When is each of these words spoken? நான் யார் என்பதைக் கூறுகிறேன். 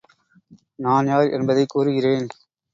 நான் 0.79 1.05
யார் 1.05 1.29
என்பதைக் 1.29 1.69
கூறுகிறேன். 1.69 2.27